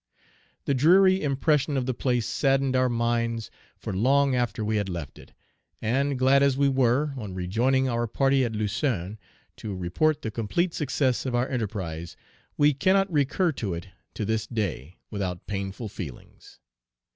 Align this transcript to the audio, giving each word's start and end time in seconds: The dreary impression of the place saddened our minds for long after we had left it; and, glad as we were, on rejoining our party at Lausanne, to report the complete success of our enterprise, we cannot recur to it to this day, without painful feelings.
The 0.65 0.73
dreary 0.73 1.21
impression 1.21 1.77
of 1.77 1.85
the 1.85 1.93
place 1.93 2.25
saddened 2.25 2.75
our 2.75 2.89
minds 2.89 3.51
for 3.77 3.93
long 3.95 4.33
after 4.33 4.65
we 4.65 4.77
had 4.77 4.89
left 4.89 5.19
it; 5.19 5.31
and, 5.79 6.17
glad 6.17 6.41
as 6.41 6.57
we 6.57 6.67
were, 6.67 7.13
on 7.17 7.35
rejoining 7.35 7.87
our 7.87 8.07
party 8.07 8.43
at 8.43 8.55
Lausanne, 8.55 9.19
to 9.57 9.75
report 9.75 10.23
the 10.23 10.31
complete 10.31 10.73
success 10.73 11.27
of 11.27 11.35
our 11.35 11.47
enterprise, 11.47 12.17
we 12.57 12.73
cannot 12.73 13.13
recur 13.13 13.51
to 13.51 13.75
it 13.75 13.89
to 14.15 14.25
this 14.25 14.47
day, 14.47 14.97
without 15.11 15.45
painful 15.45 15.87
feelings. 15.87 16.59